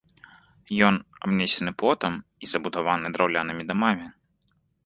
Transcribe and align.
Ён 0.87 0.95
абнесены 1.27 1.71
плотам 1.83 2.13
і 2.47 2.51
забудаваны 2.55 3.07
драўлянымі 3.19 3.63
дамамі. 3.73 4.07